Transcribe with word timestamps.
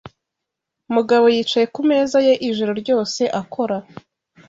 Mugabo 0.95 1.25
yicaye 1.35 1.65
ku 1.73 1.81
meza 1.89 2.17
ye 2.27 2.33
ijoro 2.49 2.71
ryose 2.81 3.21
akora. 3.41 3.77